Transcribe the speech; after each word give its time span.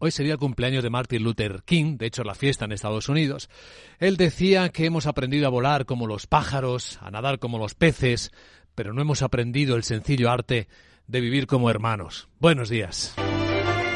Hoy 0.00 0.12
sería 0.12 0.34
el 0.34 0.38
cumpleaños 0.38 0.84
de 0.84 0.90
Martin 0.90 1.24
Luther 1.24 1.62
King, 1.64 1.96
de 1.98 2.06
hecho 2.06 2.22
la 2.22 2.36
fiesta 2.36 2.64
en 2.64 2.70
Estados 2.70 3.08
Unidos. 3.08 3.50
Él 3.98 4.16
decía 4.16 4.68
que 4.68 4.86
hemos 4.86 5.08
aprendido 5.08 5.48
a 5.48 5.50
volar 5.50 5.86
como 5.86 6.06
los 6.06 6.28
pájaros, 6.28 7.00
a 7.02 7.10
nadar 7.10 7.40
como 7.40 7.58
los 7.58 7.74
peces, 7.74 8.30
pero 8.76 8.92
no 8.92 9.02
hemos 9.02 9.22
aprendido 9.22 9.74
el 9.74 9.82
sencillo 9.82 10.30
arte 10.30 10.68
de 11.08 11.20
vivir 11.20 11.48
como 11.48 11.68
hermanos. 11.68 12.28
Buenos 12.38 12.68
días. 12.68 13.16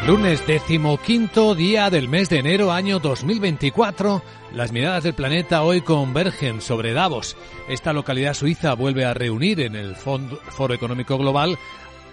Lunes 0.05 0.45
decimoquinto 0.45 1.55
día 1.55 1.89
del 1.89 2.09
mes 2.09 2.29
de 2.29 2.41
enero 2.41 2.73
año 2.73 2.99
2024. 2.99 4.25
Las 4.55 4.73
miradas 4.73 5.05
del 5.05 5.15
planeta 5.15 5.63
hoy 5.63 5.83
convergen 5.83 6.61
sobre 6.61 6.95
Davos. 6.95 7.37
Esta 7.69 7.93
localidad 7.93 8.35
suiza 8.35 8.75
vuelve 8.75 9.05
a 9.05 9.15
reunir 9.15 9.61
en 9.61 9.77
el 9.77 9.95
Foro 9.95 10.75
Económico 10.75 11.17
Global 11.17 11.57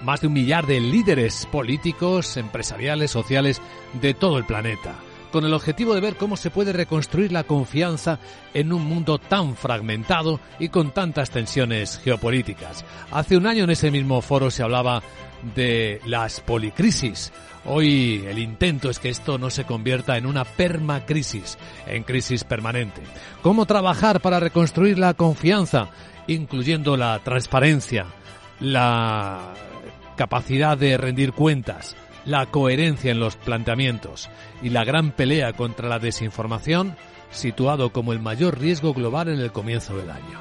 más 0.01 0.21
de 0.21 0.27
un 0.27 0.33
millar 0.33 0.65
de 0.65 0.79
líderes 0.79 1.47
políticos, 1.51 2.37
empresariales, 2.37 3.11
sociales 3.11 3.61
de 4.01 4.13
todo 4.13 4.37
el 4.37 4.45
planeta, 4.45 4.95
con 5.31 5.45
el 5.45 5.53
objetivo 5.53 5.93
de 5.93 6.01
ver 6.01 6.15
cómo 6.15 6.37
se 6.37 6.49
puede 6.49 6.73
reconstruir 6.73 7.31
la 7.31 7.43
confianza 7.43 8.19
en 8.53 8.73
un 8.73 8.83
mundo 8.85 9.17
tan 9.17 9.55
fragmentado 9.55 10.39
y 10.59 10.69
con 10.69 10.91
tantas 10.91 11.29
tensiones 11.29 11.99
geopolíticas. 12.03 12.85
Hace 13.11 13.37
un 13.37 13.47
año 13.47 13.63
en 13.65 13.71
ese 13.71 13.91
mismo 13.91 14.21
foro 14.21 14.51
se 14.51 14.63
hablaba 14.63 15.03
de 15.55 16.01
las 16.05 16.39
policrisis. 16.41 17.31
Hoy 17.65 18.25
el 18.27 18.39
intento 18.39 18.89
es 18.89 18.99
que 18.99 19.09
esto 19.09 19.37
no 19.37 19.49
se 19.49 19.65
convierta 19.65 20.17
en 20.17 20.25
una 20.25 20.45
permacrisis, 20.45 21.57
en 21.87 22.03
crisis 22.03 22.43
permanente. 22.43 23.01
¿Cómo 23.41 23.65
trabajar 23.65 24.21
para 24.21 24.39
reconstruir 24.39 24.97
la 24.97 25.13
confianza, 25.13 25.89
incluyendo 26.27 26.95
la 26.97 27.19
transparencia, 27.19 28.05
la 28.59 29.53
capacidad 30.19 30.77
de 30.77 30.97
rendir 30.97 31.31
cuentas, 31.31 31.95
la 32.25 32.45
coherencia 32.47 33.09
en 33.09 33.21
los 33.21 33.37
planteamientos 33.37 34.29
y 34.61 34.67
la 34.67 34.83
gran 34.83 35.11
pelea 35.11 35.53
contra 35.53 35.87
la 35.87 35.97
desinformación, 35.97 36.97
situado 37.31 37.93
como 37.93 38.11
el 38.11 38.19
mayor 38.19 38.59
riesgo 38.59 38.93
global 38.93 39.29
en 39.29 39.39
el 39.39 39.53
comienzo 39.53 39.95
del 39.95 40.09
año. 40.09 40.39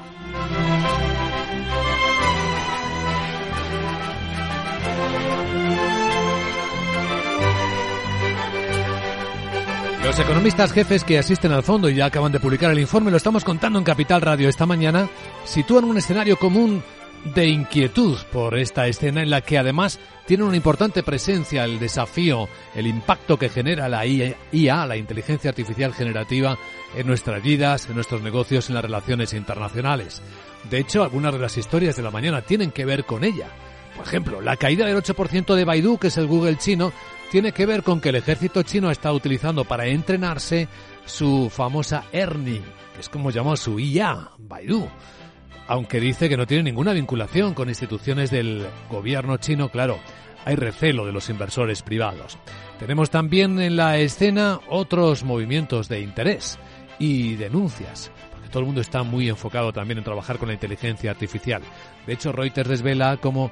Los 10.03 10.19
economistas 10.19 10.73
jefes 10.73 11.05
que 11.05 11.19
asisten 11.19 11.53
al 11.53 11.63
fondo 11.63 11.89
y 11.89 11.95
ya 11.95 12.07
acaban 12.07 12.33
de 12.33 12.41
publicar 12.41 12.71
el 12.71 12.79
informe, 12.79 13.11
lo 13.11 13.17
estamos 13.17 13.45
contando 13.45 13.79
en 13.79 13.85
Capital 13.85 14.19
Radio 14.19 14.49
esta 14.49 14.65
mañana, 14.65 15.07
sitúan 15.45 15.85
un 15.85 15.97
escenario 15.97 16.35
común 16.35 16.83
de 17.23 17.47
inquietud 17.47 18.17
por 18.31 18.57
esta 18.57 18.87
escena 18.87 19.21
en 19.21 19.29
la 19.29 19.41
que 19.41 19.57
además 19.57 19.99
tiene 20.25 20.43
una 20.43 20.55
importante 20.55 21.03
presencia 21.03 21.65
el 21.65 21.79
desafío, 21.79 22.47
el 22.75 22.87
impacto 22.87 23.37
que 23.37 23.49
genera 23.49 23.89
la 23.89 24.05
IA, 24.05 24.85
la 24.85 24.97
inteligencia 24.97 25.49
artificial 25.49 25.93
generativa, 25.93 26.57
en 26.95 27.07
nuestras 27.07 27.41
vidas, 27.43 27.87
en 27.87 27.95
nuestros 27.95 28.21
negocios, 28.21 28.69
en 28.69 28.75
las 28.75 28.83
relaciones 28.83 29.33
internacionales. 29.33 30.21
De 30.69 30.79
hecho, 30.79 31.03
algunas 31.03 31.33
de 31.33 31.39
las 31.39 31.57
historias 31.57 31.95
de 31.95 32.03
la 32.03 32.11
mañana 32.11 32.41
tienen 32.41 32.71
que 32.71 32.85
ver 32.85 33.05
con 33.05 33.23
ella. 33.23 33.47
Por 33.95 34.05
ejemplo, 34.05 34.41
la 34.41 34.55
caída 34.55 34.85
del 34.85 34.97
8% 34.97 35.55
de 35.55 35.65
Baidu, 35.65 35.97
que 35.97 36.07
es 36.07 36.17
el 36.17 36.27
Google 36.27 36.57
chino, 36.57 36.93
tiene 37.31 37.51
que 37.51 37.65
ver 37.65 37.83
con 37.83 37.99
que 37.99 38.09
el 38.09 38.15
ejército 38.15 38.63
chino 38.63 38.89
está 38.89 39.11
utilizando 39.11 39.65
para 39.65 39.87
entrenarse 39.87 40.67
su 41.05 41.49
famosa 41.49 42.05
ERNI, 42.11 42.61
que 42.93 43.01
es 43.01 43.09
como 43.09 43.29
llamó 43.29 43.55
su 43.57 43.79
IA, 43.79 44.29
Baidu 44.37 44.89
aunque 45.69 45.99
dice 45.99 46.27
que 46.27 46.35
no 46.35 46.47
tiene 46.47 46.63
ninguna 46.63 46.93
vinculación 46.93 47.53
con 47.53 47.69
instituciones 47.69 48.31
del 48.31 48.65
gobierno 48.89 49.37
chino, 49.37 49.69
claro, 49.69 49.99
hay 50.43 50.55
recelo 50.55 51.05
de 51.05 51.11
los 51.11 51.29
inversores 51.29 51.83
privados. 51.83 52.39
Tenemos 52.79 53.11
también 53.11 53.59
en 53.61 53.75
la 53.75 53.99
escena 53.99 54.59
otros 54.67 55.23
movimientos 55.23 55.87
de 55.87 56.01
interés 56.01 56.57
y 56.97 57.35
denuncias, 57.35 58.11
todo 58.49 58.61
el 58.61 58.65
mundo 58.65 58.81
está 58.81 59.03
muy 59.03 59.29
enfocado 59.29 59.71
también 59.71 59.99
en 59.99 60.03
trabajar 60.03 60.39
con 60.39 60.47
la 60.47 60.55
inteligencia 60.55 61.11
artificial. 61.11 61.61
De 62.07 62.13
hecho, 62.13 62.31
Reuters 62.31 62.67
desvela 62.67 63.17
cómo 63.17 63.51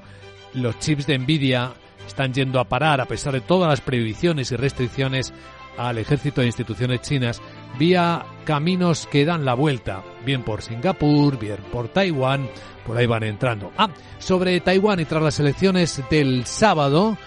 los 0.56 0.80
chips 0.80 1.06
de 1.06 1.20
Nvidia 1.20 1.74
están 2.08 2.34
yendo 2.34 2.60
a 2.60 2.68
parar, 2.68 3.00
a 3.00 3.06
pesar 3.06 3.34
de 3.34 3.42
todas 3.42 3.70
las 3.70 3.82
prohibiciones 3.82 4.52
y 4.52 4.56
restricciones 4.56 5.34
al 5.78 6.00
ejército 6.00 6.42
e 6.42 6.48
instituciones 6.48 7.02
chinas 7.02 7.42
vía 7.78 8.26
caminos 8.46 9.06
que 9.06 9.24
dan 9.24 9.46
la 9.46 9.54
vuelta, 9.54 10.04
bien 10.28 10.44
por 10.44 10.62
Singapur, 10.62 11.40
bien 11.40 11.60
por 11.72 11.88
Taiwán, 11.88 12.50
por 12.86 12.98
ahí 12.98 13.08
van 13.08 13.24
entrando. 13.24 13.72
Ah, 13.78 13.90
sobre 14.20 14.60
Taiwán 14.60 15.00
y 15.00 15.06
tras 15.06 15.24
las 15.24 15.40
elecciones 15.40 16.04
del 16.12 16.46
sábado, 16.46 17.18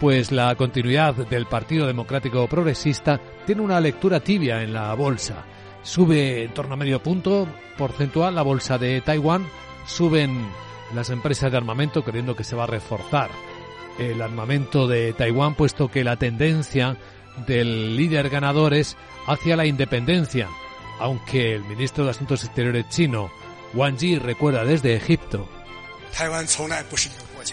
pues 0.00 0.32
la 0.32 0.52
continuidad 0.56 1.14
del 1.14 1.46
Partido 1.46 1.86
Democrático 1.86 2.48
Progresista 2.48 3.20
tiene 3.46 3.62
una 3.62 3.80
lectura 3.80 4.18
tibia 4.18 4.60
en 4.60 4.72
la 4.72 4.92
bolsa. 4.94 5.44
Sube 5.82 6.42
en 6.42 6.52
torno 6.52 6.74
a 6.74 6.76
medio 6.76 7.00
punto 7.00 7.46
porcentual 7.78 8.34
la 8.34 8.42
bolsa 8.42 8.76
de 8.76 9.00
Taiwán, 9.02 9.46
suben 9.86 10.48
las 10.96 11.10
empresas 11.10 11.52
de 11.52 11.58
armamento 11.58 12.02
creyendo 12.02 12.34
que 12.34 12.42
se 12.42 12.56
va 12.56 12.64
a 12.64 12.66
reforzar 12.66 13.30
el 14.00 14.20
armamento 14.20 14.88
de 14.88 15.12
Taiwán, 15.12 15.54
puesto 15.54 15.88
que 15.88 16.02
la 16.02 16.16
tendencia 16.16 16.96
del 17.46 17.96
líder 17.96 18.30
ganadores 18.30 18.96
hacia 19.28 19.54
la 19.54 19.66
independencia, 19.66 20.48
aunque 20.98 21.54
el 21.54 21.64
ministro 21.64 22.04
de 22.04 22.10
Asuntos 22.10 22.44
Exteriores 22.44 22.88
chino, 22.88 23.30
Wang 23.74 23.96
Yi, 23.96 24.18
recuerda 24.18 24.64
desde 24.64 24.94
Egipto 24.94 25.48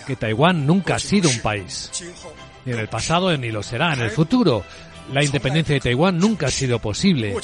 que 0.06 0.16
Taiwán 0.16 0.66
nunca 0.66 0.95
ha 0.95 1.00
sido 1.00 1.29
un 1.29 1.39
país, 1.39 1.91
ni 2.66 2.73
en 2.73 2.79
el 2.79 2.88
pasado 2.88 3.35
ni 3.38 3.51
lo 3.51 3.63
será 3.63 3.94
en 3.94 4.01
el 4.01 4.11
futuro. 4.11 4.63
La 5.13 5.23
independencia 5.23 5.75
de 5.75 5.81
Taiwán 5.81 6.17
nunca 6.17 6.47
ha 6.47 6.51
sido 6.51 6.79
posible, 6.79 7.35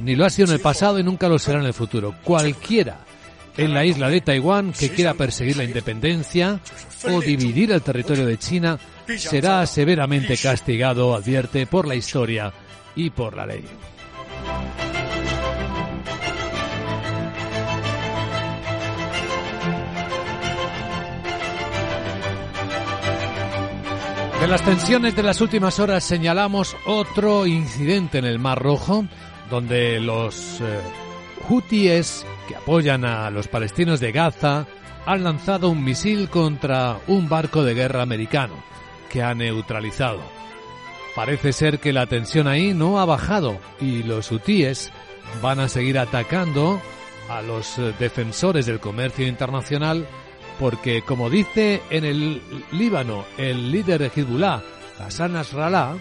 ni 0.00 0.16
lo 0.16 0.24
ha 0.24 0.30
sido 0.30 0.48
en 0.48 0.54
el 0.54 0.60
pasado 0.60 0.98
y 0.98 1.04
nunca 1.04 1.28
lo 1.28 1.38
será 1.38 1.60
en 1.60 1.66
el 1.66 1.74
futuro. 1.74 2.16
Cualquiera 2.24 2.98
en 3.56 3.72
la 3.72 3.84
isla 3.84 4.08
de 4.08 4.20
Taiwán 4.20 4.72
que 4.72 4.90
quiera 4.90 5.14
perseguir 5.14 5.56
la 5.56 5.64
independencia 5.64 6.58
o 7.04 7.20
dividir 7.20 7.70
el 7.70 7.82
territorio 7.82 8.26
de 8.26 8.38
China 8.38 8.78
será 9.16 9.64
severamente 9.66 10.36
castigado, 10.36 11.14
advierte, 11.14 11.66
por 11.66 11.86
la 11.86 11.94
historia 11.94 12.52
y 12.96 13.10
por 13.10 13.36
la 13.36 13.46
ley. 13.46 13.64
De 24.44 24.50
las 24.50 24.62
tensiones 24.62 25.16
de 25.16 25.22
las 25.22 25.40
últimas 25.40 25.80
horas 25.80 26.04
señalamos 26.04 26.76
otro 26.84 27.46
incidente 27.46 28.18
en 28.18 28.26
el 28.26 28.38
Mar 28.38 28.62
Rojo, 28.62 29.06
donde 29.48 29.98
los 30.00 30.60
eh, 30.60 30.80
hutíes 31.48 32.26
que 32.46 32.54
apoyan 32.54 33.06
a 33.06 33.30
los 33.30 33.48
palestinos 33.48 34.00
de 34.00 34.12
Gaza 34.12 34.66
han 35.06 35.24
lanzado 35.24 35.70
un 35.70 35.82
misil 35.82 36.28
contra 36.28 36.98
un 37.06 37.26
barco 37.26 37.64
de 37.64 37.72
guerra 37.72 38.02
americano 38.02 38.52
que 39.08 39.22
ha 39.22 39.34
neutralizado. 39.34 40.20
Parece 41.16 41.54
ser 41.54 41.78
que 41.78 41.94
la 41.94 42.06
tensión 42.06 42.46
ahí 42.46 42.74
no 42.74 43.00
ha 43.00 43.06
bajado 43.06 43.58
y 43.80 44.02
los 44.02 44.30
hutíes 44.30 44.92
van 45.40 45.58
a 45.58 45.70
seguir 45.70 45.98
atacando 45.98 46.82
a 47.30 47.40
los 47.40 47.78
eh, 47.78 47.94
defensores 47.98 48.66
del 48.66 48.78
comercio 48.78 49.26
internacional 49.26 50.06
porque, 50.58 51.02
como 51.02 51.30
dice 51.30 51.82
en 51.90 52.04
el 52.04 52.42
Líbano 52.72 53.24
el 53.36 53.70
líder 53.70 54.00
de 54.00 54.10
Hezbollah, 54.14 54.62
Hassan 54.98 55.32
Nasrallah, 55.32 55.96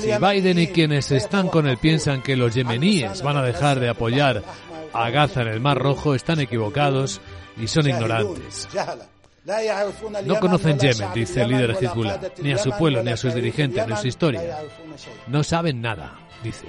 si 0.00 0.10
Biden 0.18 0.58
y 0.58 0.66
quienes 0.68 1.10
están 1.12 1.48
con 1.48 1.66
él 1.66 1.78
piensan 1.78 2.22
que 2.22 2.36
los 2.36 2.54
yemeníes 2.54 3.22
van 3.22 3.36
a 3.36 3.42
dejar 3.42 3.80
de 3.80 3.88
apoyar 3.88 4.42
a 4.92 5.10
Gaza 5.10 5.42
en 5.42 5.48
el 5.48 5.60
Mar 5.60 5.78
Rojo, 5.78 6.14
están 6.14 6.40
equivocados 6.40 7.20
y 7.56 7.68
son 7.68 7.88
ignorantes. 7.88 8.68
No 10.24 10.38
conocen 10.38 10.78
Yemen, 10.78 11.08
dice 11.14 11.42
el 11.42 11.48
líder 11.48 11.76
de 11.76 11.86
Hezbollah, 11.86 12.20
ni 12.42 12.52
a 12.52 12.58
su 12.58 12.70
pueblo, 12.72 13.02
ni 13.02 13.10
a 13.10 13.16
sus 13.16 13.34
dirigentes, 13.34 13.86
ni 13.86 13.92
a 13.92 13.96
su 13.96 14.06
historia. 14.06 14.58
No 15.26 15.42
saben 15.42 15.80
nada, 15.80 16.18
dice. 16.42 16.66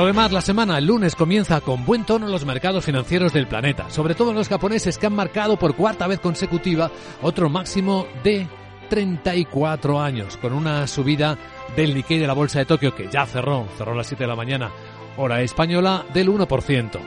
Demás, 0.00 0.32
la 0.32 0.40
semana, 0.40 0.78
el 0.78 0.86
lunes, 0.86 1.14
comienza 1.14 1.60
con 1.60 1.84
buen 1.84 2.04
tono 2.04 2.26
los 2.26 2.44
mercados 2.44 2.84
financieros 2.84 3.32
del 3.32 3.46
planeta, 3.46 3.88
sobre 3.88 4.14
todo 4.14 4.32
los 4.32 4.48
japoneses 4.48 4.98
que 4.98 5.06
han 5.06 5.14
marcado 5.14 5.56
por 5.58 5.76
cuarta 5.76 6.08
vez 6.08 6.18
consecutiva 6.18 6.90
otro 7.20 7.48
máximo 7.48 8.06
de 8.24 8.48
34 8.88 10.00
años, 10.00 10.36
con 10.38 10.54
una 10.54 10.86
subida 10.88 11.38
del 11.76 11.94
Nikkei 11.94 12.18
de 12.18 12.26
la 12.26 12.32
Bolsa 12.32 12.58
de 12.58 12.64
Tokio, 12.64 12.94
que 12.94 13.08
ya 13.10 13.26
cerró, 13.26 13.68
cerró 13.78 13.92
a 13.92 13.96
las 13.96 14.08
7 14.08 14.24
de 14.24 14.28
la 14.28 14.34
mañana, 14.34 14.72
hora 15.18 15.40
española, 15.40 16.04
del 16.12 16.30
1%. 16.30 16.98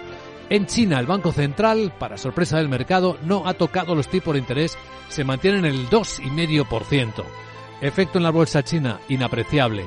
En 0.49 0.65
China, 0.65 0.99
el 0.99 1.07
Banco 1.07 1.33
Central, 1.33 1.91
para 1.99 2.17
sorpresa 2.17 2.57
del 2.57 2.69
mercado, 2.69 3.17
no 3.23 3.47
ha 3.47 3.55
tocado 3.55 3.93
los 3.93 4.07
tipos 4.07 4.35
de 4.35 4.39
interés, 4.39 4.77
se 5.09 5.25
mantienen 5.25 5.65
en 5.65 5.73
el 5.73 5.89
2,5%. 5.89 7.23
Efecto 7.81 8.19
en 8.19 8.23
la 8.23 8.31
bolsa 8.31 8.63
china, 8.63 8.99
inapreciable. 9.09 9.85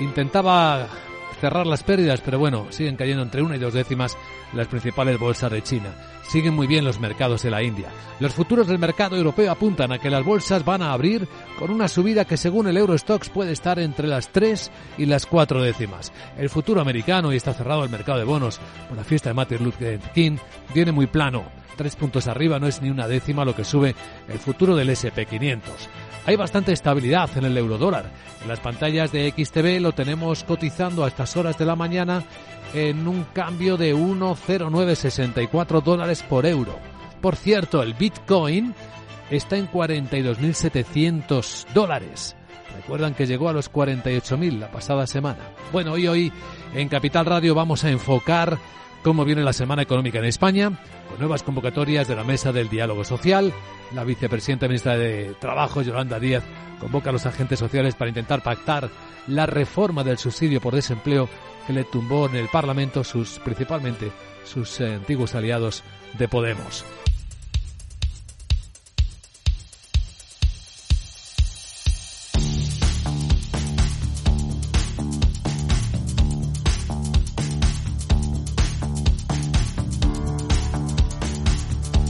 Intentaba 0.00 0.88
cerrar 1.40 1.66
las 1.66 1.82
pérdidas, 1.82 2.20
pero 2.20 2.38
bueno, 2.38 2.66
siguen 2.70 2.96
cayendo 2.96 3.22
entre 3.22 3.42
una 3.42 3.56
y 3.56 3.58
dos 3.58 3.74
décimas 3.74 4.16
las 4.52 4.66
principales 4.66 5.18
bolsas 5.18 5.50
de 5.50 5.62
China. 5.62 5.94
Siguen 6.28 6.54
muy 6.54 6.66
bien 6.66 6.84
los 6.84 7.00
mercados 7.00 7.42
de 7.42 7.50
la 7.50 7.62
India. 7.62 7.88
Los 8.20 8.34
futuros 8.34 8.66
del 8.66 8.78
mercado 8.78 9.16
europeo 9.16 9.50
apuntan 9.50 9.92
a 9.92 9.98
que 9.98 10.10
las 10.10 10.24
bolsas 10.24 10.64
van 10.64 10.82
a 10.82 10.92
abrir 10.92 11.26
con 11.58 11.70
una 11.70 11.88
subida 11.88 12.26
que 12.26 12.36
según 12.36 12.68
el 12.68 12.76
Eurostox 12.76 13.30
puede 13.30 13.52
estar 13.52 13.78
entre 13.78 14.06
las 14.06 14.28
tres 14.28 14.70
y 14.98 15.06
las 15.06 15.26
cuatro 15.26 15.62
décimas. 15.62 16.12
El 16.36 16.50
futuro 16.50 16.80
americano, 16.80 17.32
y 17.32 17.36
está 17.36 17.54
cerrado 17.54 17.84
el 17.84 17.90
mercado 17.90 18.18
de 18.18 18.24
bonos 18.24 18.60
por 18.88 18.96
la 18.96 19.04
fiesta 19.04 19.30
de 19.30 19.34
Martin 19.34 19.64
Luther 19.64 20.00
King, 20.14 20.36
viene 20.74 20.92
muy 20.92 21.06
plano. 21.06 21.44
Tres 21.76 21.94
puntos 21.94 22.26
arriba 22.26 22.58
no 22.58 22.66
es 22.66 22.82
ni 22.82 22.90
una 22.90 23.06
décima 23.06 23.44
lo 23.44 23.54
que 23.54 23.64
sube 23.64 23.94
el 24.28 24.38
futuro 24.38 24.74
del 24.74 24.90
SP500. 24.90 25.60
Hay 26.28 26.36
bastante 26.36 26.72
estabilidad 26.72 27.30
en 27.38 27.46
el 27.46 27.56
eurodólar. 27.56 28.10
En 28.42 28.48
las 28.48 28.60
pantallas 28.60 29.12
de 29.12 29.30
XTV 29.30 29.80
lo 29.80 29.92
tenemos 29.92 30.44
cotizando 30.44 31.02
a 31.02 31.08
horas 31.36 31.58
de 31.58 31.66
la 31.66 31.76
mañana 31.76 32.24
en 32.74 33.06
un 33.08 33.24
cambio 33.32 33.76
de 33.76 33.94
1,0964 33.94 35.82
dólares 35.82 36.22
por 36.22 36.46
euro. 36.46 36.78
Por 37.20 37.36
cierto, 37.36 37.82
el 37.82 37.94
Bitcoin 37.94 38.74
está 39.30 39.56
en 39.56 39.70
42.700 39.70 41.66
dólares. 41.72 42.36
Recuerdan 42.76 43.14
que 43.14 43.26
llegó 43.26 43.48
a 43.48 43.52
los 43.52 43.72
48.000 43.72 44.58
la 44.58 44.70
pasada 44.70 45.06
semana. 45.06 45.40
Bueno, 45.72 45.92
hoy 45.92 46.06
hoy 46.06 46.32
en 46.74 46.88
Capital 46.88 47.26
Radio 47.26 47.54
vamos 47.54 47.84
a 47.84 47.90
enfocar 47.90 48.58
cómo 49.02 49.24
viene 49.24 49.42
la 49.42 49.52
semana 49.52 49.82
económica 49.82 50.18
en 50.18 50.24
España, 50.24 50.70
con 51.08 51.18
nuevas 51.18 51.42
convocatorias 51.42 52.08
de 52.08 52.16
la 52.16 52.24
Mesa 52.24 52.52
del 52.52 52.68
Diálogo 52.68 53.04
Social. 53.04 53.52
La 53.94 54.04
vicepresidenta 54.04 54.66
ministra 54.66 54.96
de 54.96 55.34
Trabajo, 55.40 55.82
Yolanda 55.82 56.18
Díaz, 56.18 56.44
convoca 56.80 57.10
a 57.10 57.12
los 57.12 57.26
agentes 57.26 57.58
sociales 57.58 57.94
para 57.94 58.10
intentar 58.10 58.42
pactar 58.42 58.90
la 59.26 59.46
reforma 59.46 60.04
del 60.04 60.18
subsidio 60.18 60.60
por 60.60 60.74
desempleo 60.74 61.28
que 61.66 61.72
le 61.72 61.84
tumbó 61.84 62.26
en 62.26 62.36
el 62.36 62.48
Parlamento 62.48 63.04
sus, 63.04 63.38
principalmente 63.40 64.10
sus 64.44 64.80
eh, 64.80 64.94
antiguos 64.94 65.34
aliados 65.34 65.82
de 66.18 66.28
Podemos. 66.28 66.84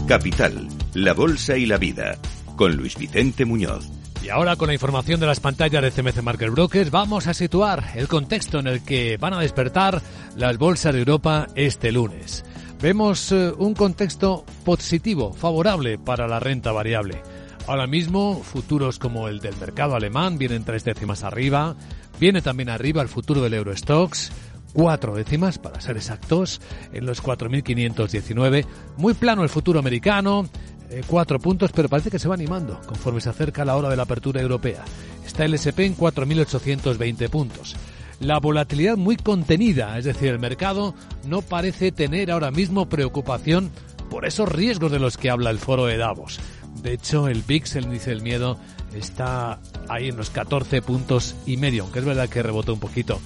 Capital, 0.08 0.66
la 0.94 1.12
Bolsa 1.12 1.58
y 1.58 1.66
la 1.66 1.76
Vida, 1.76 2.16
con 2.56 2.74
Luis 2.74 2.96
Vicente 2.96 3.44
Muñoz. 3.44 3.86
Y 4.24 4.30
ahora 4.30 4.56
con 4.56 4.68
la 4.68 4.72
información 4.72 5.20
de 5.20 5.26
las 5.26 5.38
pantallas 5.38 5.82
de 5.82 5.90
CMC 5.90 6.22
Market 6.22 6.50
Brokers 6.50 6.90
vamos 6.90 7.26
a 7.26 7.34
situar 7.34 7.92
el 7.94 8.08
contexto 8.08 8.58
en 8.58 8.68
el 8.68 8.82
que 8.82 9.18
van 9.18 9.34
a 9.34 9.40
despertar 9.40 10.00
las 10.34 10.56
bolsas 10.56 10.94
de 10.94 11.00
Europa 11.00 11.46
este 11.56 11.92
lunes. 11.92 12.42
Vemos 12.80 13.32
eh, 13.32 13.52
un 13.58 13.74
contexto 13.74 14.46
positivo, 14.64 15.34
favorable 15.34 15.98
para 15.98 16.26
la 16.26 16.40
renta 16.40 16.72
variable. 16.72 17.20
Ahora 17.66 17.86
mismo, 17.86 18.42
futuros 18.42 18.98
como 18.98 19.28
el 19.28 19.40
del 19.40 19.58
mercado 19.58 19.94
alemán 19.94 20.38
vienen 20.38 20.64
tres 20.64 20.84
décimas 20.84 21.22
arriba, 21.22 21.76
viene 22.18 22.40
también 22.40 22.70
arriba 22.70 23.02
el 23.02 23.08
futuro 23.08 23.42
del 23.42 23.52
Eurostox, 23.52 24.32
cuatro 24.72 25.14
décimas, 25.14 25.58
para 25.58 25.80
ser 25.80 25.96
exactos, 25.96 26.60
en 26.92 27.06
los 27.06 27.22
4.519. 27.22 28.66
Muy 28.96 29.14
plano 29.14 29.42
el 29.42 29.48
futuro 29.48 29.78
americano, 29.78 30.48
eh, 30.90 31.02
cuatro 31.06 31.38
puntos, 31.38 31.70
pero 31.72 31.88
parece 31.88 32.10
que 32.10 32.18
se 32.18 32.28
va 32.28 32.34
animando 32.34 32.80
conforme 32.86 33.20
se 33.20 33.28
acerca 33.28 33.64
la 33.64 33.76
hora 33.76 33.90
de 33.90 33.96
la 33.96 34.04
apertura 34.04 34.40
europea. 34.40 34.84
Está 35.26 35.44
el 35.44 35.54
SP 35.54 35.84
en 35.84 35.96
4.820 35.96 37.28
puntos. 37.28 37.76
La 38.20 38.40
volatilidad 38.40 38.96
muy 38.96 39.16
contenida, 39.16 39.96
es 39.98 40.04
decir, 40.04 40.30
el 40.30 40.38
mercado 40.38 40.94
no 41.26 41.42
parece 41.42 41.92
tener 41.92 42.30
ahora 42.30 42.50
mismo 42.50 42.88
preocupación 42.88 43.70
por 44.10 44.26
esos 44.26 44.48
riesgos 44.48 44.90
de 44.90 44.98
los 44.98 45.16
que 45.16 45.30
habla 45.30 45.50
el 45.50 45.58
foro 45.58 45.86
de 45.86 45.98
Davos. 45.98 46.40
De 46.82 46.94
hecho, 46.94 47.28
el 47.28 47.42
VIX, 47.42 47.76
el 47.76 47.84
índice 47.84 48.10
del 48.10 48.22
miedo, 48.22 48.58
está 48.94 49.60
ahí 49.88 50.08
en 50.08 50.16
los 50.16 50.30
14 50.30 50.82
puntos 50.82 51.36
y 51.46 51.58
medio, 51.58 51.84
aunque 51.84 51.98
es 51.98 52.04
verdad 52.04 52.28
que 52.28 52.42
rebotó 52.42 52.72
un 52.72 52.80
poquito 52.80 53.20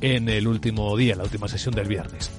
en 0.00 0.28
el 0.28 0.46
último 0.46 0.96
día, 0.96 1.16
la 1.16 1.24
última 1.24 1.48
sesión 1.48 1.74
del 1.74 1.88
viernes. 1.88 2.30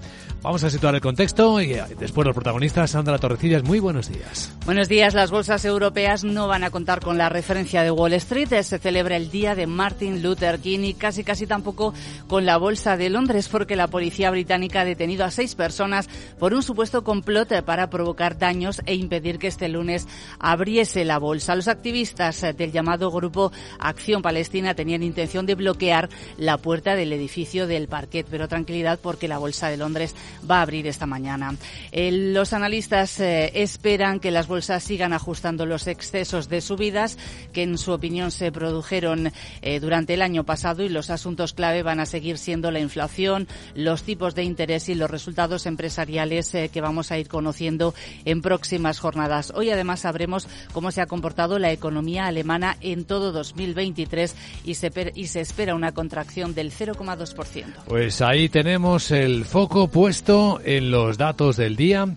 Vamos 0.44 0.64
a 0.64 0.72
situar 0.72 0.96
el 0.96 1.02
contexto 1.02 1.62
y 1.62 1.74
eh, 1.74 1.84
después 2.00 2.26
los 2.26 2.34
protagonistas. 2.34 2.90
Sandra 2.90 3.20
Torrecillas, 3.20 3.64
muy 3.64 3.80
buenos 3.80 4.10
días. 4.10 4.52
Buenos 4.66 4.90
días. 4.90 5.14
Las 5.14 5.30
bolsas 5.30 5.64
europeas 5.66 6.24
no 6.24 6.48
van 6.48 6.64
a 6.64 6.72
contar 6.72 7.00
con 7.00 7.20
la 7.20 7.30
referencia 7.30 7.84
de 7.84 7.92
Wall 7.92 8.14
Street. 8.14 8.50
Se 8.64 8.80
celebra 8.80 9.18
el 9.18 9.30
día 9.30 9.54
de 9.54 9.68
Martin 9.68 10.24
Luther 10.24 10.58
King 10.58 10.80
y 10.80 10.94
casi 10.96 11.24
casi 11.24 11.46
tampoco 11.46 11.94
con 12.28 12.48
la 12.48 12.58
bolsa 12.58 12.98
de 12.98 13.12
Londres 13.12 13.50
porque 13.50 13.76
la 13.76 13.88
policía 13.88 14.32
británica 14.32 14.82
ha 14.82 14.86
detenido 14.86 15.26
a 15.26 15.32
seis 15.32 15.54
personas 15.54 16.10
por 16.40 16.56
un 16.56 16.64
supuesto 16.64 17.04
complot 17.04 17.64
para 17.64 17.92
provocar 17.92 18.40
daños 18.40 18.82
e 18.88 18.96
impedir 18.96 19.38
que 19.38 19.48
este 19.48 19.70
lunes 19.70 20.08
abriese 20.40 21.06
la 21.06 21.20
bolsa. 21.20 21.56
Los 21.56 21.68
activistas 21.68 22.42
del 22.58 22.72
llamado 22.72 23.12
grupo 23.12 23.52
Acción 23.78 24.24
Palestina 24.24 24.74
tenían 24.74 25.04
intención 25.04 25.46
de 25.46 25.54
bloquear 25.54 26.10
la 26.40 26.58
puerta 26.58 26.96
del 26.96 27.14
edificio 27.14 27.68
del 27.68 27.88
parquet, 27.88 28.26
pero 28.28 28.48
tranquilidad 28.48 28.98
porque 29.00 29.28
la 29.28 29.38
bolsa 29.38 29.70
de 29.70 29.78
Londres 29.78 30.16
va 30.50 30.60
a 30.60 30.62
abrir 30.63 30.88
esta 30.88 31.06
mañana. 31.06 31.56
los 31.92 32.54
analistas 32.54 33.19
eh, 33.19 33.51
esperan 33.62 34.19
que 34.19 34.31
las 34.31 34.48
bolsas 34.48 34.83
sigan 34.83 35.13
ajustando 35.13 35.66
los 35.66 35.88
excesos 35.88 36.50
de 36.50 36.62
subidas 36.62 37.18
que 37.54 37.63
en 37.63 37.78
su 37.78 37.92
opinión 37.92 38.31
se 38.31 38.51
produjeron 38.51 39.31
eh, 39.62 39.80
durante 39.80 40.13
el 40.13 40.22
año 40.22 40.44
pasado 40.44 40.83
y 40.83 40.89
los 40.89 41.10
asuntos 41.10 41.54
clave 41.54 41.83
van 41.83 42.00
a 42.00 42.06
seguir 42.06 42.38
siendo 42.38 42.72
la 42.72 42.80
inflación, 42.80 43.48
los 43.75 44.04
tipos 44.04 44.36
de 44.36 44.44
interés 44.44 44.89
y 44.89 44.95
los 44.95 45.10
resultados 45.10 45.66
empresariales 45.66 46.54
eh, 46.56 46.69
que 46.72 46.81
vamos 46.81 47.12
a 47.12 47.18
ir 47.18 47.28
conociendo 47.28 47.94
en 48.25 48.42
próximas 48.42 49.00
jornadas. 49.00 49.51
Hoy 49.56 49.69
además 49.69 50.01
sabremos 50.01 50.48
cómo 50.72 50.92
se 50.92 51.01
ha 51.01 51.07
comportado 51.07 51.60
la 51.60 51.72
economía 51.72 52.25
alemana 52.28 52.78
en 52.81 53.06
todo 53.06 53.31
2023 53.31 54.36
y 54.66 54.75
se, 54.75 54.92
y 55.16 55.28
se 55.28 55.42
espera 55.42 55.75
una 55.75 55.92
contracción 55.92 56.54
del 56.54 56.72
0,2%. 56.72 57.66
Pues 57.88 58.22
ahí 58.22 58.50
tenemos 58.50 59.12
el 59.12 59.45
foco 59.45 59.88
puesto 59.88 60.20
en 60.29 60.91
los 60.91 61.18
datos 61.18 61.57
del 61.57 61.75
día 61.75 62.07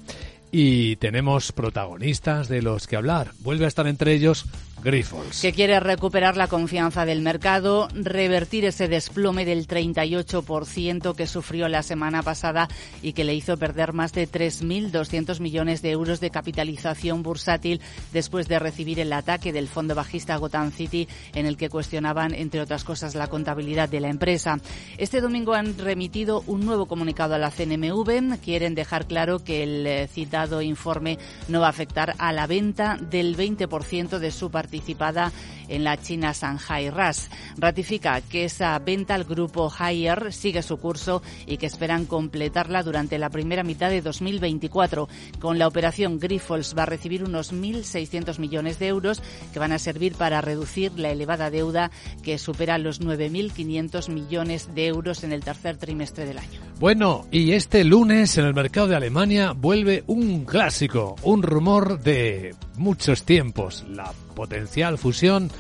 y 0.52 0.96
tenemos 0.96 1.52
protagonistas 1.52 2.48
de 2.48 2.60
los 2.60 2.86
que 2.86 2.96
hablar. 2.96 3.32
Vuelve 3.40 3.64
a 3.64 3.68
estar 3.68 3.86
entre 3.86 4.12
ellos 4.12 4.44
Grifols. 4.84 5.40
Que 5.40 5.54
quiere 5.54 5.81
recuperar 5.81 6.36
la 6.36 6.46
confianza 6.46 7.06
del 7.06 7.22
mercado, 7.22 7.88
revertir 7.94 8.66
ese 8.66 8.87
desplome 8.87 9.47
del 9.47 9.66
38% 9.66 11.14
que 11.14 11.26
sufrió 11.26 11.68
la 11.68 11.82
semana 11.82 12.23
pasada 12.23 12.68
y 13.00 13.14
que 13.14 13.25
le 13.25 13.35
hizo 13.35 13.56
perder 13.56 13.94
más 13.94 14.12
de 14.12 14.28
3.200 14.28 15.40
millones 15.40 15.80
de 15.80 15.90
euros 15.90 16.20
de 16.20 16.28
capitalización 16.28 17.23
bursátil 17.23 17.80
después 18.12 18.47
de 18.47 18.59
recibir 18.59 19.00
el 19.00 19.14
ataque 19.14 19.54
del 19.54 19.68
fondo 19.68 19.94
bajista 19.94 20.37
Gotham 20.37 20.70
City 20.70 21.09
en 21.35 21.47
el 21.47 21.56
que 21.56 21.70
cuestionaban, 21.70 22.35
entre 22.35 22.61
otras 22.61 22.85
cosas, 22.85 23.14
la 23.14 23.28
contabilidad 23.28 23.88
de 23.88 24.00
la 24.00 24.11
empresa. 24.11 24.59
Este 24.99 25.23
domingo 25.23 25.54
han 25.54 25.78
remitido 25.78 26.44
un 26.47 26.61
nuevo 26.66 26.85
comunicado 26.85 27.35
a 27.35 27.38
la 27.38 27.50
CNMV. 27.50 28.38
Quieren 28.42 28.75
dejar 28.75 29.06
claro 29.06 29.42
que 29.42 29.62
el 29.62 30.09
citado 30.09 30.61
informe 30.61 31.18
no 31.49 31.61
va 31.61 31.68
a 31.68 31.70
afectar 31.70 32.14
a 32.18 32.32
la 32.32 32.47
venta 32.47 32.99
del 33.00 33.35
20% 33.35 34.18
de 34.18 34.30
su 34.30 34.50
participación 34.50 34.74
participada 34.75 35.31
en 35.69 35.85
la 35.85 35.97
China 35.97 36.33
Shanghai 36.33 36.90
RAS. 36.90 37.31
Ratifica 37.57 38.21
que 38.21 38.45
esa 38.45 38.76
venta 38.81 39.14
al 39.14 39.23
grupo 39.23 39.73
Haier 39.78 40.33
sigue 40.33 40.62
su 40.62 40.78
curso 40.78 41.23
y 41.47 41.59
que 41.59 41.66
esperan 41.66 42.07
completarla 42.07 42.83
durante 42.83 43.19
la 43.19 43.31
primera 43.31 43.62
mitad 43.62 43.88
de 43.88 44.02
2024. 44.02 45.09
Con 45.38 45.61
la 45.61 45.69
operación 45.69 46.19
Grifols 46.19 46.75
va 46.76 46.83
a 46.83 46.87
recibir 46.87 47.23
unos 47.23 47.52
1.600 47.52 48.40
millones 48.40 48.81
de 48.81 48.88
euros 48.88 49.23
que 49.52 49.61
van 49.61 49.71
a 49.71 49.78
servir 49.78 50.16
para 50.16 50.40
reducir 50.40 50.99
la 50.99 51.11
elevada 51.11 51.50
deuda 51.50 51.93
que 52.25 52.37
supera 52.38 52.76
los 52.78 53.00
9.500 53.00 54.09
millones 54.09 54.75
de 54.75 54.88
euros 54.88 55.23
en 55.23 55.33
el 55.33 55.45
tercer 55.45 55.76
trimestre 55.76 56.26
del 56.26 56.38
año. 56.38 56.61
Bueno, 56.81 57.26
y 57.31 57.52
este 57.52 57.85
lunes 57.85 58.37
en 58.37 58.47
el 58.47 58.54
mercado 58.54 58.88
de 58.88 58.97
Alemania 58.97 59.52
vuelve 59.52 60.02
un 60.09 60.45
clásico, 60.45 61.14
un 61.23 61.43
rumor 61.43 62.00
de 62.00 62.54
muchos 62.76 63.23
tiempos, 63.23 63.85
la 63.88 64.12
potencial 64.35 64.99
fusión 64.99 65.50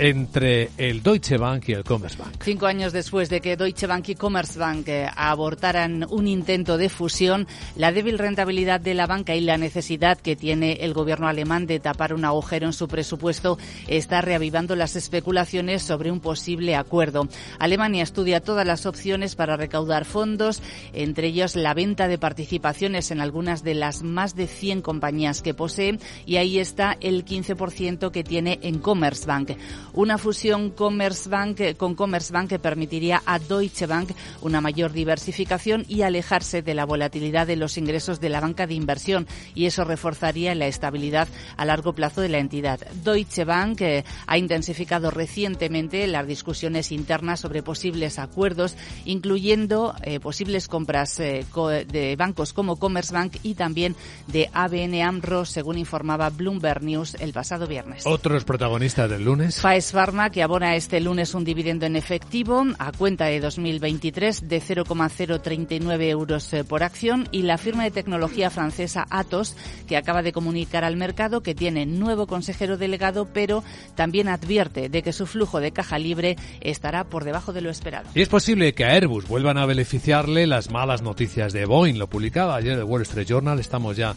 entre 0.00 0.70
el 0.78 1.02
Deutsche 1.02 1.36
Bank 1.36 1.68
y 1.68 1.72
el 1.74 1.84
Commerzbank. 1.84 2.42
Cinco 2.42 2.66
años 2.66 2.94
después 2.94 3.28
de 3.28 3.42
que 3.42 3.56
Deutsche 3.56 3.86
Bank 3.86 4.08
y 4.08 4.14
Commerzbank 4.14 4.88
eh, 4.88 5.06
abortaran 5.14 6.06
un 6.08 6.26
intento 6.26 6.78
de 6.78 6.88
fusión, 6.88 7.46
la 7.76 7.92
débil 7.92 8.18
rentabilidad 8.18 8.80
de 8.80 8.94
la 8.94 9.06
banca 9.06 9.34
y 9.34 9.42
la 9.42 9.58
necesidad 9.58 10.18
que 10.18 10.36
tiene 10.36 10.78
el 10.80 10.94
gobierno 10.94 11.28
alemán 11.28 11.66
de 11.66 11.80
tapar 11.80 12.14
un 12.14 12.24
agujero 12.24 12.66
en 12.66 12.72
su 12.72 12.88
presupuesto 12.88 13.58
está 13.88 14.22
reavivando 14.22 14.74
las 14.74 14.96
especulaciones 14.96 15.82
sobre 15.82 16.10
un 16.10 16.20
posible 16.20 16.76
acuerdo. 16.76 17.28
Alemania 17.58 18.02
estudia 18.02 18.40
todas 18.40 18.66
las 18.66 18.86
opciones 18.86 19.36
para 19.36 19.58
recaudar 19.58 20.06
fondos, 20.06 20.62
entre 20.94 21.26
ellos 21.26 21.56
la 21.56 21.74
venta 21.74 22.08
de 22.08 22.16
participaciones 22.16 23.10
en 23.10 23.20
algunas 23.20 23.62
de 23.64 23.74
las 23.74 24.02
más 24.02 24.34
de 24.34 24.46
100 24.46 24.80
compañías 24.80 25.42
que 25.42 25.52
posee 25.52 25.98
y 26.24 26.36
ahí 26.36 26.58
está 26.58 26.96
el 27.02 27.26
15% 27.26 28.10
que 28.10 28.24
tiene 28.24 28.58
en 28.62 28.78
Commerzbank. 28.78 29.50
Una 29.92 30.18
fusión 30.18 30.70
Commerzbank 30.70 31.76
con 31.76 31.94
Commerzbank 31.94 32.58
permitiría 32.58 33.22
a 33.26 33.38
Deutsche 33.38 33.86
Bank 33.86 34.12
una 34.40 34.60
mayor 34.60 34.92
diversificación 34.92 35.84
y 35.88 36.02
alejarse 36.02 36.62
de 36.62 36.74
la 36.74 36.84
volatilidad 36.84 37.46
de 37.46 37.56
los 37.56 37.76
ingresos 37.76 38.20
de 38.20 38.28
la 38.28 38.40
banca 38.40 38.66
de 38.66 38.74
inversión 38.74 39.26
y 39.54 39.66
eso 39.66 39.84
reforzaría 39.84 40.54
la 40.54 40.66
estabilidad 40.66 41.28
a 41.56 41.64
largo 41.64 41.92
plazo 41.92 42.20
de 42.20 42.28
la 42.28 42.38
entidad. 42.38 42.80
Deutsche 43.04 43.44
Bank 43.44 43.80
eh, 43.80 44.04
ha 44.26 44.38
intensificado 44.38 45.10
recientemente 45.10 46.06
las 46.06 46.26
discusiones 46.26 46.92
internas 46.92 47.40
sobre 47.40 47.62
posibles 47.62 48.18
acuerdos, 48.18 48.76
incluyendo 49.04 49.94
eh, 50.02 50.20
posibles 50.20 50.68
compras 50.68 51.18
eh, 51.20 51.44
de 51.90 52.16
bancos 52.16 52.52
como 52.52 52.76
Commerzbank 52.76 53.36
y 53.42 53.54
también 53.54 53.96
de 54.28 54.50
ABN 54.52 55.02
AMRO, 55.02 55.44
según 55.44 55.78
informaba 55.78 56.30
Bloomberg 56.30 56.82
News 56.82 57.16
el 57.20 57.32
pasado 57.32 57.66
viernes. 57.66 58.06
Otros 58.06 58.44
protagonistas 58.44 59.10
del 59.10 59.24
lunes. 59.24 59.60
Faes 59.60 59.79
Pharma, 59.80 60.30
que 60.30 60.42
abona 60.42 60.76
este 60.76 61.00
lunes 61.00 61.34
un 61.34 61.44
dividendo 61.44 61.86
en 61.86 61.96
efectivo 61.96 62.64
a 62.78 62.92
cuenta 62.92 63.24
de 63.26 63.40
2023 63.40 64.48
de 64.48 64.60
0,039 64.60 66.10
euros 66.10 66.52
eh, 66.52 66.64
por 66.64 66.82
acción 66.82 67.26
y 67.32 67.42
la 67.42 67.56
firma 67.56 67.84
de 67.84 67.90
tecnología 67.90 68.50
francesa 68.50 69.06
Atos, 69.10 69.56
que 69.88 69.96
acaba 69.96 70.22
de 70.22 70.32
comunicar 70.32 70.84
al 70.84 70.96
mercado 70.96 71.42
que 71.42 71.54
tiene 71.54 71.86
nuevo 71.86 72.26
consejero 72.26 72.76
delegado, 72.76 73.28
pero 73.32 73.64
también 73.94 74.28
advierte 74.28 74.88
de 74.88 75.02
que 75.02 75.12
su 75.12 75.26
flujo 75.26 75.60
de 75.60 75.72
caja 75.72 75.98
libre 75.98 76.36
estará 76.60 77.04
por 77.04 77.24
debajo 77.24 77.52
de 77.52 77.62
lo 77.62 77.70
esperado. 77.70 78.08
Y 78.14 78.20
es 78.20 78.28
posible 78.28 78.74
que 78.74 78.84
a 78.84 78.92
Airbus 78.92 79.26
vuelvan 79.26 79.56
a 79.56 79.66
beneficiarle 79.66 80.46
las 80.46 80.70
malas 80.70 81.00
noticias 81.00 81.52
de 81.52 81.64
Boeing. 81.64 81.98
Lo 81.98 82.08
publicaba 82.08 82.56
ayer 82.56 82.78
el 82.78 82.84
Wall 82.84 83.02
Street 83.02 83.26
Journal. 83.26 83.58
Estamos 83.58 83.96
ya 83.96 84.14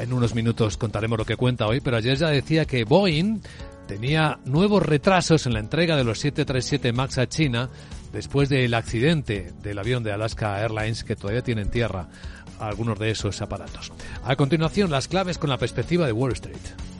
en 0.00 0.12
unos 0.12 0.34
minutos 0.34 0.76
contaremos 0.76 1.18
lo 1.18 1.24
que 1.24 1.36
cuenta 1.36 1.66
hoy, 1.66 1.80
pero 1.80 1.96
ayer 1.96 2.16
ya 2.16 2.28
decía 2.28 2.64
que 2.64 2.84
Boeing 2.84 3.40
tenía 3.92 4.38
nuevos 4.46 4.82
retrasos 4.82 5.44
en 5.44 5.52
la 5.52 5.60
entrega 5.60 5.96
de 5.96 6.04
los 6.04 6.18
737 6.20 6.94
MAX 6.94 7.18
a 7.18 7.28
China 7.28 7.68
después 8.10 8.48
del 8.48 8.72
accidente 8.72 9.52
del 9.62 9.78
avión 9.78 10.02
de 10.02 10.12
Alaska 10.12 10.62
Airlines 10.62 11.04
que 11.04 11.14
todavía 11.14 11.42
tiene 11.42 11.60
en 11.60 11.70
tierra 11.70 12.08
algunos 12.58 12.98
de 12.98 13.10
esos 13.10 13.42
aparatos. 13.42 13.92
A 14.24 14.34
continuación, 14.34 14.90
las 14.90 15.08
claves 15.08 15.36
con 15.36 15.50
la 15.50 15.58
perspectiva 15.58 16.06
de 16.06 16.12
Wall 16.12 16.32
Street. 16.32 16.91